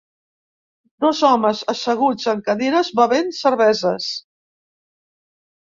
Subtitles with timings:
[1.05, 4.09] Dos homes asseguts en cadires bevent cerveses.